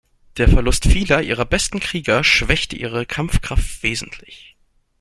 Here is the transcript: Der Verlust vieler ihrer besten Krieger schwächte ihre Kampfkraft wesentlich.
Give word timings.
Der 0.37 0.49
Verlust 0.49 0.87
vieler 0.87 1.21
ihrer 1.21 1.45
besten 1.45 1.79
Krieger 1.79 2.23
schwächte 2.23 2.75
ihre 2.75 3.05
Kampfkraft 3.05 3.83
wesentlich. 3.83 4.57